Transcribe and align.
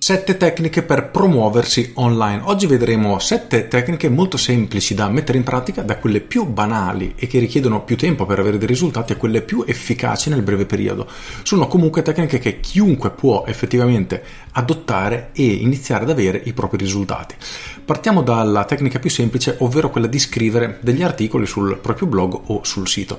7 0.00 0.36
tecniche 0.36 0.84
per 0.84 1.10
promuoversi 1.10 1.90
online. 1.94 2.42
Oggi 2.44 2.66
vedremo 2.66 3.18
7 3.18 3.66
tecniche 3.66 4.08
molto 4.08 4.36
semplici 4.36 4.94
da 4.94 5.08
mettere 5.08 5.38
in 5.38 5.44
pratica, 5.44 5.82
da 5.82 5.96
quelle 5.96 6.20
più 6.20 6.46
banali 6.46 7.14
e 7.16 7.26
che 7.26 7.40
richiedono 7.40 7.82
più 7.82 7.96
tempo 7.96 8.24
per 8.24 8.38
avere 8.38 8.58
dei 8.58 8.68
risultati 8.68 9.12
a 9.12 9.16
quelle 9.16 9.42
più 9.42 9.64
efficaci 9.66 10.30
nel 10.30 10.42
breve 10.42 10.66
periodo. 10.66 11.08
Sono 11.42 11.66
comunque 11.66 12.02
tecniche 12.02 12.38
che 12.38 12.60
chiunque 12.60 13.10
può 13.10 13.42
effettivamente 13.48 14.22
adottare 14.52 15.30
e 15.32 15.44
iniziare 15.44 16.04
ad 16.04 16.10
avere 16.10 16.40
i 16.44 16.52
propri 16.52 16.78
risultati. 16.78 17.34
Partiamo 17.84 18.22
dalla 18.22 18.64
tecnica 18.64 19.00
più 19.00 19.10
semplice, 19.10 19.56
ovvero 19.58 19.90
quella 19.90 20.06
di 20.06 20.20
scrivere 20.20 20.78
degli 20.80 21.02
articoli 21.02 21.44
sul 21.44 21.76
proprio 21.76 22.06
blog 22.06 22.38
o 22.46 22.60
sul 22.62 22.86
sito. 22.86 23.18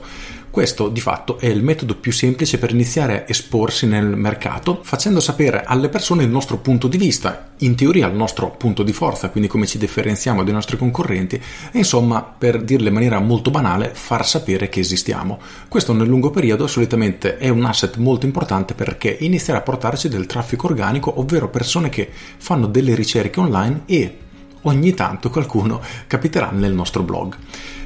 Questo 0.60 0.90
di 0.90 1.00
fatto 1.00 1.40
è 1.40 1.46
il 1.46 1.64
metodo 1.64 1.96
più 1.96 2.12
semplice 2.12 2.58
per 2.58 2.72
iniziare 2.72 3.22
a 3.22 3.24
esporsi 3.30 3.88
nel 3.88 4.18
mercato, 4.18 4.82
facendo 4.84 5.22
sapere 5.22 5.64
alle 5.64 5.88
persone 5.88 6.24
il 6.24 6.30
nostro 6.30 6.58
punto 6.58 6.90
di 6.90 6.98
vista, 6.98 7.52
in 7.60 7.76
teoria 7.76 8.08
il 8.08 8.14
nostro 8.14 8.50
punto 8.50 8.84
di 8.84 8.92
forza, 8.92 9.30
quindi 9.30 9.48
come 9.48 9.66
ci 9.66 9.78
differenziamo 9.78 10.44
dai 10.44 10.52
nostri 10.52 10.76
concorrenti, 10.76 11.38
e 11.72 11.78
insomma, 11.78 12.22
per 12.24 12.62
dirle 12.62 12.90
in 12.90 12.94
maniera 12.94 13.22
molto 13.22 13.52
banale, 13.52 13.92
far 13.94 14.28
sapere 14.28 14.68
che 14.68 14.82
esistiamo. 14.82 15.40
Questo 15.70 15.94
nel 15.94 16.10
lungo 16.10 16.30
periodo 16.30 16.68
solitamente 16.68 17.38
è 17.38 17.48
un 17.48 17.64
asset 17.64 17.96
molto 17.96 18.26
importante 18.26 18.74
perché 18.74 19.16
inizierà 19.22 19.60
a 19.60 19.64
portarci 19.64 20.10
del 20.10 20.26
traffico 20.26 20.68
organico, 20.68 21.22
ovvero 21.22 21.48
persone 21.48 21.88
che 21.88 22.10
fanno 22.12 22.68
delle 22.68 22.96
ricerche 22.96 23.40
online 23.40 23.84
e 23.86 24.18
ogni 24.64 24.94
tanto 24.94 25.30
qualcuno 25.30 25.80
capiterà 26.06 26.50
nel 26.52 26.74
nostro 26.74 27.02
blog. 27.04 27.38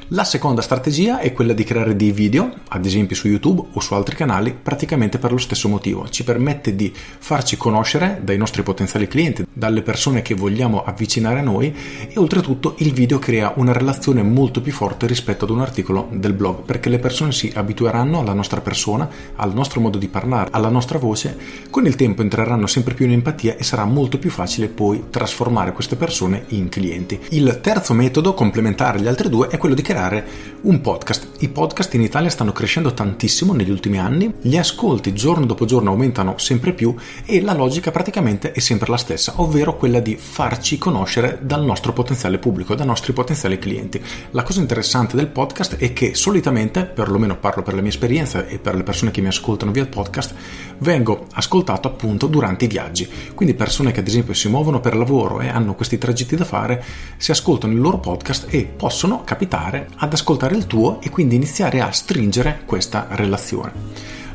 La 0.08 0.24
seconda 0.24 0.60
strategia 0.60 1.18
è 1.18 1.32
quella 1.32 1.54
di 1.54 1.64
creare 1.64 1.96
dei 1.96 2.12
video, 2.12 2.52
ad 2.68 2.84
esempio 2.84 3.16
su 3.16 3.26
YouTube 3.26 3.68
o 3.72 3.80
su 3.80 3.94
altri 3.94 4.14
canali, 4.14 4.54
praticamente 4.54 5.18
per 5.18 5.32
lo 5.32 5.38
stesso 5.38 5.66
motivo. 5.66 6.06
Ci 6.10 6.24
permette 6.24 6.76
di 6.76 6.92
farci 6.94 7.56
conoscere 7.56 8.20
dai 8.22 8.36
nostri 8.36 8.62
potenziali 8.62 9.08
clienti, 9.08 9.46
dalle 9.50 9.80
persone 9.80 10.20
che 10.20 10.34
vogliamo 10.34 10.84
avvicinare 10.84 11.38
a 11.38 11.42
noi 11.42 11.74
e 12.06 12.18
oltretutto 12.18 12.74
il 12.78 12.92
video 12.92 13.18
crea 13.18 13.54
una 13.56 13.72
relazione 13.72 14.22
molto 14.22 14.60
più 14.60 14.72
forte 14.72 15.06
rispetto 15.06 15.44
ad 15.44 15.50
un 15.50 15.62
articolo 15.62 16.08
del 16.12 16.34
blog, 16.34 16.64
perché 16.64 16.90
le 16.90 16.98
persone 16.98 17.32
si 17.32 17.50
abitueranno 17.54 18.20
alla 18.20 18.34
nostra 18.34 18.60
persona, 18.60 19.08
al 19.36 19.54
nostro 19.54 19.80
modo 19.80 19.96
di 19.96 20.08
parlare, 20.08 20.50
alla 20.52 20.68
nostra 20.68 20.98
voce, 20.98 21.34
con 21.70 21.86
il 21.86 21.96
tempo 21.96 22.20
entreranno 22.20 22.66
sempre 22.66 22.92
più 22.92 23.06
in 23.06 23.12
empatia 23.12 23.56
e 23.56 23.64
sarà 23.64 23.86
molto 23.86 24.18
più 24.18 24.28
facile 24.28 24.68
poi 24.68 25.04
trasformare 25.08 25.72
queste 25.72 25.96
persone 25.96 26.44
in 26.48 26.68
clienti. 26.68 27.18
Il 27.30 27.60
terzo 27.62 27.94
metodo 27.94 28.34
complementare 28.34 28.98
agli 28.98 29.08
altri 29.08 29.30
due 29.30 29.48
è 29.48 29.56
quello 29.56 29.74
di 29.74 29.80
creare 29.80 29.92
creare 30.04 30.52
un 30.62 30.80
podcast. 30.80 31.28
I 31.40 31.48
podcast 31.48 31.92
in 31.94 32.00
Italia 32.00 32.30
stanno 32.30 32.52
crescendo 32.52 32.94
tantissimo 32.94 33.52
negli 33.52 33.70
ultimi 33.70 33.98
anni, 33.98 34.32
gli 34.40 34.56
ascolti 34.56 35.12
giorno 35.12 35.44
dopo 35.44 35.66
giorno 35.66 35.90
aumentano 35.90 36.38
sempre 36.38 36.72
più 36.72 36.94
e 37.26 37.42
la 37.42 37.52
logica 37.52 37.90
praticamente 37.90 38.52
è 38.52 38.60
sempre 38.60 38.90
la 38.90 38.96
stessa, 38.96 39.34
ovvero 39.36 39.76
quella 39.76 40.00
di 40.00 40.16
farci 40.16 40.78
conoscere 40.78 41.38
dal 41.42 41.64
nostro 41.64 41.92
potenziale 41.92 42.38
pubblico, 42.38 42.74
dai 42.74 42.86
nostri 42.86 43.12
potenziali 43.12 43.58
clienti. 43.58 44.02
La 44.30 44.42
cosa 44.42 44.60
interessante 44.60 45.16
del 45.16 45.28
podcast 45.28 45.76
è 45.76 45.92
che 45.92 46.14
solitamente, 46.14 46.84
perlomeno 46.84 47.36
parlo 47.36 47.62
per 47.62 47.74
la 47.74 47.82
mia 47.82 47.90
esperienza 47.90 48.46
e 48.46 48.58
per 48.58 48.74
le 48.74 48.82
persone 48.82 49.10
che 49.10 49.20
mi 49.20 49.28
ascoltano 49.28 49.70
via 49.70 49.84
podcast, 49.84 50.34
vengo 50.78 51.26
ascoltato 51.32 51.88
appunto 51.88 52.26
durante 52.26 52.64
i 52.64 52.68
viaggi. 52.68 53.08
Quindi 53.34 53.54
persone 53.54 53.92
che 53.92 54.00
ad 54.00 54.06
esempio 54.06 54.32
si 54.32 54.48
muovono 54.48 54.80
per 54.80 54.96
lavoro 54.96 55.40
e 55.40 55.48
hanno 55.48 55.74
questi 55.74 55.98
tragitti 55.98 56.36
da 56.36 56.44
fare, 56.44 56.82
si 57.18 57.30
ascoltano 57.30 57.74
il 57.74 57.80
loro 57.80 57.98
podcast 57.98 58.46
e 58.48 58.64
possono 58.64 59.24
capitare 59.24 59.83
ad 59.96 60.12
ascoltare 60.12 60.56
il 60.56 60.66
tuo 60.66 61.00
e 61.00 61.10
quindi 61.10 61.34
iniziare 61.34 61.80
a 61.80 61.90
stringere 61.90 62.62
questa 62.64 63.06
relazione. 63.10 63.72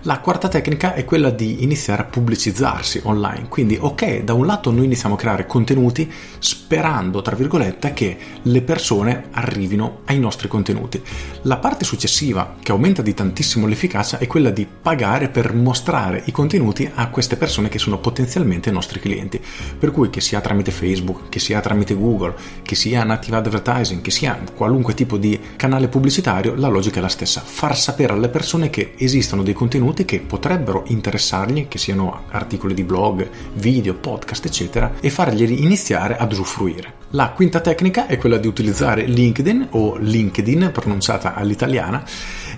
La 0.03 0.19
quarta 0.19 0.47
tecnica 0.47 0.93
è 0.93 1.03
quella 1.03 1.29
di 1.29 1.61
iniziare 1.61 2.03
a 2.03 2.05
pubblicizzarsi 2.05 3.01
online, 3.03 3.49
quindi 3.49 3.77
ok, 3.77 4.19
da 4.23 4.31
un 4.31 4.45
lato 4.45 4.71
noi 4.71 4.85
iniziamo 4.85 5.15
a 5.15 5.17
creare 5.17 5.45
contenuti 5.45 6.09
sperando, 6.39 7.21
tra 7.21 7.35
virgolette, 7.35 7.91
che 7.91 8.17
le 8.43 8.61
persone 8.61 9.25
arrivino 9.31 9.99
ai 10.05 10.17
nostri 10.17 10.47
contenuti. 10.47 11.03
La 11.41 11.57
parte 11.57 11.83
successiva, 11.83 12.55
che 12.63 12.71
aumenta 12.71 13.01
di 13.01 13.13
tantissimo 13.13 13.67
l'efficacia, 13.67 14.19
è 14.19 14.27
quella 14.27 14.51
di 14.51 14.65
pagare 14.65 15.27
per 15.27 15.53
mostrare 15.53 16.21
i 16.27 16.31
contenuti 16.31 16.89
a 16.93 17.09
queste 17.09 17.35
persone 17.35 17.67
che 17.67 17.77
sono 17.77 17.99
potenzialmente 17.99 18.69
i 18.69 18.73
nostri 18.73 19.01
clienti. 19.01 19.41
Per 19.77 19.91
cui 19.91 20.09
che 20.09 20.21
sia 20.21 20.39
tramite 20.39 20.71
Facebook, 20.71 21.27
che 21.27 21.39
sia 21.39 21.59
tramite 21.59 21.93
Google, 21.93 22.35
che 22.61 22.75
sia 22.75 23.03
native 23.03 23.35
advertising, 23.35 23.99
che 23.99 24.11
sia 24.11 24.41
qualunque 24.55 24.93
tipo 24.93 25.17
di 25.17 25.37
canale 25.57 25.89
pubblicitario, 25.89 26.55
la 26.55 26.69
logica 26.69 26.99
è 26.99 27.01
la 27.01 27.09
stessa. 27.09 27.41
Far 27.43 27.77
sapere 27.77 28.13
alle 28.13 28.29
persone 28.29 28.69
che 28.69 28.93
esistono 28.95 29.43
dei 29.43 29.53
contenuti 29.53 29.87
contenuti 29.89 30.05
che 30.05 30.19
potrebbero 30.19 30.83
interessargli, 30.87 31.67
che 31.67 31.77
siano 31.77 32.23
articoli 32.29 32.73
di 32.73 32.83
blog, 32.83 33.27
video, 33.53 33.95
podcast, 33.95 34.45
eccetera, 34.45 34.93
e 34.99 35.09
farglieli 35.09 35.63
iniziare 35.63 36.17
ad 36.17 36.31
usufruire. 36.31 36.93
La 37.11 37.31
quinta 37.31 37.59
tecnica 37.59 38.07
è 38.07 38.17
quella 38.17 38.37
di 38.37 38.47
utilizzare 38.47 39.03
LinkedIn 39.03 39.69
o 39.71 39.97
LinkedIn 39.97 40.69
pronunciata 40.71 41.33
all'italiana 41.33 42.03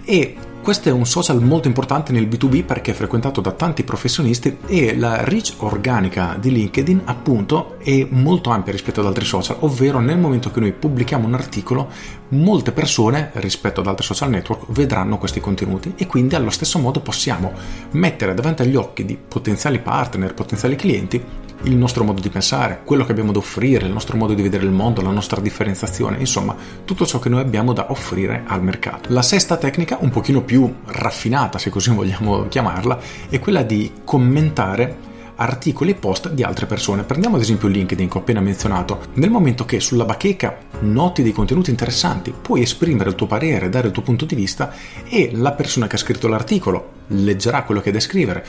e 0.04 0.36
questo 0.62 0.90
è 0.90 0.92
un 0.92 1.08
social 1.08 1.42
molto 1.42 1.68
importante 1.68 2.12
nel 2.12 2.28
B2B 2.28 2.64
perché 2.64 2.92
è 2.92 2.94
frequentato 2.94 3.42
da 3.42 3.52
tanti 3.52 3.84
professionisti 3.84 4.60
e 4.68 4.96
la 4.96 5.24
reach 5.24 5.56
organica 5.58 6.38
di 6.40 6.52
LinkedIn 6.52 7.02
appunto 7.06 7.78
è 7.80 8.06
molto 8.12 8.52
ampia 8.52 8.72
rispetto 8.72 9.00
ad 9.00 9.08
altri 9.08 9.26
social, 9.26 9.58
ovvero 9.62 10.00
nel 10.00 10.20
momento 10.20 10.52
che 10.52 10.60
noi 10.60 10.72
pubblichiamo 10.72 11.26
un 11.26 11.34
articolo 11.34 11.90
molte 12.30 12.72
persone 12.72 13.32
rispetto 13.34 13.82
ad 13.82 13.88
altri 13.88 14.06
social 14.06 14.30
network 14.30 14.72
vedranno 14.72 15.18
questi 15.18 15.40
contenuti 15.40 15.94
e 15.98 16.06
quindi 16.06 16.36
allo 16.36 16.52
stesso 16.52 16.78
modo 16.78 17.00
possiamo 17.00 17.54
mettere 17.92 18.36
davanti 18.36 18.62
agli 18.62 18.76
occhi 18.76 19.04
di 19.04 19.18
potenziali 19.18 19.80
partner, 19.80 20.36
potenziali 20.36 20.76
clienti 20.76 21.50
il 21.64 21.76
nostro 21.76 22.04
modo 22.04 22.22
di 22.22 22.30
pensare, 22.30 22.82
quello 22.84 23.06
che 23.06 23.12
abbiamo 23.12 23.32
da 23.32 23.40
offrire, 23.40 23.86
il 23.86 23.92
nostro 23.92 24.18
modo 24.18 24.34
di 24.34 24.42
vedere 24.42 24.64
il 24.64 24.72
mondo, 24.72 25.02
la 25.02 25.12
nostra 25.12 25.42
differenziazione, 25.42 26.18
insomma 26.18 26.56
tutto 26.86 27.06
ciò 27.06 27.20
che 27.20 27.30
noi 27.30 27.42
abbiamo 27.42 27.74
da 27.74 27.92
offrire 27.92 28.44
al 28.46 28.64
mercato. 28.64 29.10
La 29.12 29.22
sesta 29.22 29.58
tecnica, 29.58 29.98
un 30.02 30.10
pochino 30.10 30.42
più 30.42 30.74
raffinata 30.86 31.58
se 31.58 31.70
così 31.70 31.92
vogliamo 31.94 32.48
chiamarla, 32.48 33.00
è 33.30 33.40
quella 33.40 33.64
di 33.64 33.92
commentare 34.04 35.10
articoli 35.42 35.92
e 35.92 35.96
post 35.96 36.30
di 36.30 36.44
altre 36.44 36.68
persone. 36.68 37.04
Prendiamo 37.04 37.36
ad 37.36 37.42
esempio 37.42 37.68
LinkedIn 37.68 38.08
che 38.08 38.18
ho 38.18 38.22
appena 38.22 38.42
menzionato. 38.42 39.08
Nel 39.14 39.32
momento 39.32 39.66
che 39.66 39.80
sulla 39.80 40.06
bacheca 40.06 40.58
noti 40.82 41.24
dei 41.24 41.32
contenuti 41.32 41.72
interessanti, 41.72 42.32
puoi 42.32 42.62
esprimere 42.62 43.10
il 43.10 43.16
tuo 43.16 43.28
parere, 43.28 43.70
dare 43.70 43.88
il 43.88 43.94
tuo 43.94 44.04
punto 44.04 44.26
di 44.26 44.36
vista 44.36 44.74
e 45.04 45.32
la 45.34 45.54
persona 45.54 45.88
che 45.88 45.96
ha 45.96 46.00
scritto 46.00 46.28
l'articolo 46.28 47.00
leggerà 47.08 47.64
quello 47.64 47.82
che 47.82 47.90
è 47.90 47.94
da 47.94 48.00
scrivere, 48.00 48.46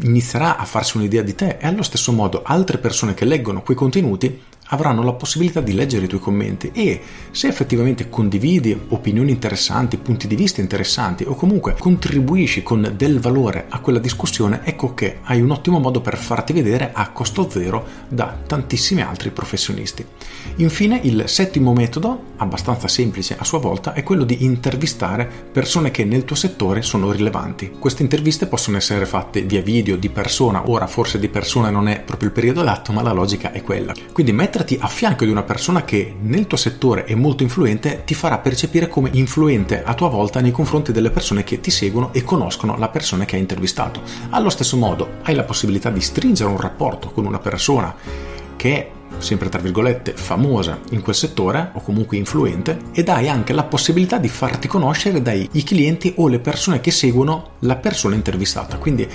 inizierà 0.00 0.56
a 0.56 0.64
farsi 0.64 0.96
un'idea 0.96 1.22
di 1.22 1.34
te 1.34 1.58
e 1.60 1.66
allo 1.66 1.82
stesso 1.82 2.12
modo 2.12 2.42
altre 2.44 2.78
persone 2.78 3.12
che 3.12 3.24
leggono 3.24 3.62
quei 3.62 3.76
contenuti 3.76 4.40
avranno 4.68 5.02
la 5.02 5.12
possibilità 5.12 5.60
di 5.60 5.74
leggere 5.74 6.06
i 6.06 6.08
tuoi 6.08 6.20
commenti 6.20 6.70
e 6.72 7.00
se 7.30 7.48
effettivamente 7.48 8.08
condividi 8.08 8.78
opinioni 8.88 9.30
interessanti, 9.30 9.96
punti 9.96 10.26
di 10.26 10.36
vista 10.36 10.60
interessanti 10.60 11.24
o 11.24 11.34
comunque 11.34 11.76
contribuisci 11.78 12.62
con 12.62 12.92
del 12.96 13.20
valore 13.20 13.66
a 13.68 13.80
quella 13.80 13.98
discussione, 13.98 14.60
ecco 14.64 14.94
che 14.94 15.18
hai 15.22 15.40
un 15.40 15.50
ottimo 15.50 15.78
modo 15.78 16.00
per 16.00 16.16
farti 16.16 16.52
vedere 16.52 16.90
a 16.92 17.10
costo 17.10 17.48
zero 17.48 17.84
da 18.08 18.36
tantissimi 18.46 19.02
altri 19.02 19.30
professionisti. 19.30 20.04
Infine 20.56 21.00
il 21.02 21.24
settimo 21.26 21.72
metodo, 21.72 22.32
abbastanza 22.36 22.88
semplice 22.88 23.36
a 23.38 23.44
sua 23.44 23.58
volta, 23.58 23.92
è 23.92 24.02
quello 24.02 24.24
di 24.24 24.44
intervistare 24.44 25.30
persone 25.52 25.90
che 25.90 26.04
nel 26.04 26.24
tuo 26.24 26.36
settore 26.36 26.82
sono 26.82 27.10
rilevanti. 27.10 27.72
Queste 27.78 28.02
interviste 28.02 28.46
possono 28.46 28.76
essere 28.76 29.06
fatte 29.06 29.42
via 29.42 29.62
video, 29.62 29.96
di 29.96 30.08
persona, 30.08 30.68
ora 30.68 30.86
forse 30.86 31.18
di 31.18 31.28
persona 31.28 31.70
non 31.70 31.88
è 31.88 32.00
proprio 32.00 32.28
il 32.28 32.34
periodo 32.34 32.60
adatto, 32.60 32.92
ma 32.92 33.02
la 33.02 33.12
logica 33.12 33.52
è 33.52 33.62
quella. 33.62 33.94
Quindi 34.12 34.32
mettere 34.32 34.55
metterti 34.56 34.78
a 34.80 34.86
fianco 34.86 35.26
di 35.26 35.30
una 35.30 35.42
persona 35.42 35.84
che 35.84 36.14
nel 36.18 36.46
tuo 36.46 36.56
settore 36.56 37.04
è 37.04 37.14
molto 37.14 37.42
influente 37.42 38.04
ti 38.06 38.14
farà 38.14 38.38
percepire 38.38 38.88
come 38.88 39.10
influente 39.12 39.82
a 39.84 39.92
tua 39.92 40.08
volta 40.08 40.40
nei 40.40 40.50
confronti 40.50 40.92
delle 40.92 41.10
persone 41.10 41.44
che 41.44 41.60
ti 41.60 41.70
seguono 41.70 42.10
e 42.14 42.24
conoscono 42.24 42.78
la 42.78 42.88
persona 42.88 43.26
che 43.26 43.34
hai 43.34 43.42
intervistato. 43.42 44.00
Allo 44.30 44.48
stesso 44.48 44.78
modo 44.78 45.18
hai 45.24 45.34
la 45.34 45.44
possibilità 45.44 45.90
di 45.90 46.00
stringere 46.00 46.48
un 46.48 46.58
rapporto 46.58 47.10
con 47.10 47.26
una 47.26 47.38
persona 47.38 47.94
che 48.56 48.74
è 48.74 48.90
sempre 49.18 49.48
tra 49.50 49.60
virgolette, 49.60 50.12
famosa 50.14 50.78
in 50.90 51.02
quel 51.02 51.14
settore 51.14 51.70
o 51.74 51.80
comunque 51.80 52.16
influente 52.16 52.78
ed 52.92 53.08
hai 53.10 53.28
anche 53.28 53.52
la 53.52 53.64
possibilità 53.64 54.16
di 54.16 54.28
farti 54.28 54.68
conoscere 54.68 55.20
dai 55.20 55.48
clienti 55.64 56.14
o 56.16 56.28
le 56.28 56.38
persone 56.38 56.80
che 56.80 56.90
seguono 56.90 57.50
la 57.60 57.76
persona 57.76 58.14
intervistata. 58.14 58.78
Quindi 58.78 59.06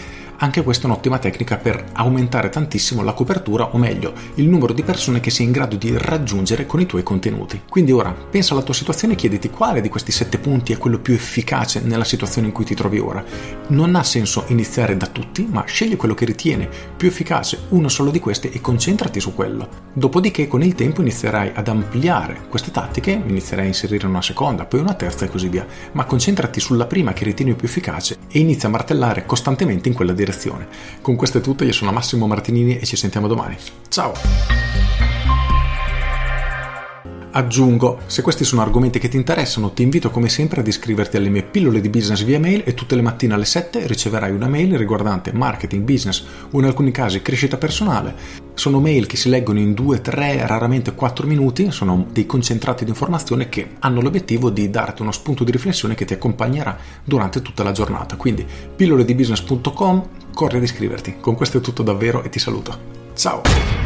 Anche 0.43 0.63
questa 0.63 0.87
è 0.87 0.89
un'ottima 0.89 1.19
tecnica 1.19 1.57
per 1.57 1.85
aumentare 1.93 2.49
tantissimo 2.49 3.03
la 3.03 3.13
copertura, 3.13 3.75
o 3.75 3.77
meglio, 3.77 4.13
il 4.35 4.49
numero 4.49 4.73
di 4.73 4.81
persone 4.81 5.19
che 5.19 5.29
sei 5.29 5.45
in 5.45 5.51
grado 5.51 5.75
di 5.75 5.95
raggiungere 5.95 6.65
con 6.65 6.79
i 6.81 6.87
tuoi 6.87 7.03
contenuti. 7.03 7.61
Quindi 7.69 7.91
ora 7.91 8.11
pensa 8.11 8.53
alla 8.53 8.63
tua 8.63 8.73
situazione 8.73 9.13
e 9.13 9.17
chiediti 9.17 9.51
quale 9.51 9.81
di 9.81 9.89
questi 9.89 10.11
sette 10.11 10.39
punti 10.39 10.73
è 10.73 10.79
quello 10.79 10.97
più 10.97 11.13
efficace 11.13 11.81
nella 11.81 12.03
situazione 12.03 12.47
in 12.47 12.53
cui 12.53 12.65
ti 12.65 12.73
trovi 12.73 12.97
ora. 12.97 13.23
Non 13.67 13.93
ha 13.93 14.01
senso 14.01 14.45
iniziare 14.47 14.97
da 14.97 15.05
tutti, 15.05 15.47
ma 15.47 15.63
scegli 15.67 15.95
quello 15.95 16.15
che 16.15 16.25
ritiene 16.25 16.67
più 16.97 17.07
efficace, 17.07 17.65
uno 17.69 17.87
solo 17.87 18.09
di 18.09 18.19
questi, 18.19 18.49
e 18.49 18.61
concentrati 18.61 19.19
su 19.19 19.35
quello. 19.35 19.69
Dopodiché 19.93 20.47
con 20.47 20.63
il 20.63 20.73
tempo 20.73 21.01
inizierai 21.01 21.51
ad 21.53 21.67
ampliare 21.67 22.47
queste 22.49 22.71
tattiche, 22.71 23.11
inizierai 23.11 23.65
a 23.65 23.67
inserire 23.67 24.07
una 24.07 24.23
seconda, 24.23 24.65
poi 24.65 24.79
una 24.79 24.95
terza 24.95 25.23
e 25.23 25.29
così 25.29 25.49
via, 25.49 25.67
ma 25.91 26.05
concentrati 26.05 26.59
sulla 26.59 26.87
prima 26.87 27.13
che 27.13 27.25
ritieni 27.25 27.53
più 27.53 27.67
efficace 27.67 28.17
e 28.27 28.39
inizia 28.39 28.69
a 28.69 28.71
martellare 28.71 29.27
costantemente 29.27 29.87
in 29.87 29.93
quella 29.93 30.13
direzione. 30.31 30.67
Con 31.01 31.15
questo 31.15 31.37
è 31.37 31.41
tutto, 31.41 31.63
io 31.63 31.73
sono 31.73 31.91
Massimo 31.91 32.25
Martinini 32.25 32.79
e 32.79 32.85
ci 32.85 32.95
sentiamo 32.95 33.27
domani. 33.27 33.57
Ciao! 33.89 34.60
Aggiungo, 37.33 37.99
se 38.07 38.21
questi 38.21 38.43
sono 38.43 38.61
argomenti 38.61 38.99
che 38.99 39.07
ti 39.07 39.15
interessano, 39.15 39.71
ti 39.71 39.83
invito 39.83 40.09
come 40.09 40.27
sempre 40.27 40.59
ad 40.59 40.67
iscriverti 40.67 41.15
alle 41.15 41.29
mie 41.29 41.43
pillole 41.43 41.79
di 41.79 41.87
business 41.87 42.23
via 42.23 42.39
mail 42.39 42.63
e 42.65 42.73
tutte 42.73 42.95
le 42.95 43.01
mattine 43.01 43.33
alle 43.33 43.45
7 43.45 43.87
riceverai 43.87 44.31
una 44.31 44.49
mail 44.49 44.77
riguardante 44.77 45.31
marketing, 45.31 45.83
business 45.83 46.25
o 46.51 46.59
in 46.59 46.65
alcuni 46.65 46.91
casi 46.91 47.21
crescita 47.21 47.57
personale. 47.57 48.13
Sono 48.53 48.81
mail 48.81 49.05
che 49.05 49.15
si 49.15 49.29
leggono 49.29 49.59
in 49.59 49.73
2, 49.73 50.01
3, 50.01 50.45
raramente 50.45 50.93
4 50.93 51.25
minuti, 51.25 51.71
sono 51.71 52.05
dei 52.11 52.25
concentrati 52.25 52.83
di 52.83 52.89
informazione 52.89 53.47
che 53.47 53.75
hanno 53.79 54.01
l'obiettivo 54.01 54.49
di 54.49 54.69
darti 54.69 55.01
uno 55.01 55.13
spunto 55.13 55.45
di 55.45 55.51
riflessione 55.51 55.95
che 55.95 56.03
ti 56.03 56.13
accompagnerà 56.13 56.77
durante 57.01 57.41
tutta 57.41 57.63
la 57.63 57.71
giornata. 57.71 58.17
Quindi 58.17 58.45
pilloledibusiness.com, 58.75 60.07
corri 60.33 60.57
ad 60.57 60.63
iscriverti. 60.63 61.15
Con 61.21 61.35
questo 61.35 61.59
è 61.59 61.61
tutto 61.61 61.81
davvero 61.81 62.23
e 62.23 62.29
ti 62.29 62.39
saluto. 62.39 62.77
Ciao! 63.15 63.80